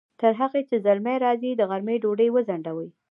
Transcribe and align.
تر 0.21 0.33
هغې 0.41 0.61
چې 0.69 0.75
زلمی 0.85 1.15
راځي، 1.25 1.51
د 1.55 1.61
غرمې 1.69 1.95
ډوډۍ 2.03 2.29
وځڼډوئ! 2.31 2.89